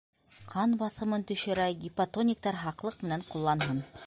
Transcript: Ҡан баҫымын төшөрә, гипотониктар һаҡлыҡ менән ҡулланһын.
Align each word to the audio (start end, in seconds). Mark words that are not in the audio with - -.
Ҡан 0.53 0.73
баҫымын 0.79 1.27
төшөрә, 1.33 1.69
гипотониктар 1.85 2.61
һаҡлыҡ 2.67 3.01
менән 3.09 3.29
ҡулланһын. 3.33 3.89